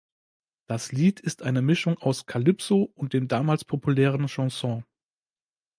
Das 0.67 0.91
Lied 0.91 1.19
ist 1.19 1.43
eine 1.43 1.61
Mischung 1.61 1.95
aus 1.99 2.25
Calypso 2.25 2.91
und 2.95 3.13
dem 3.13 3.27
damals 3.27 3.63
populären 3.63 4.25
Chanson. 4.25 4.83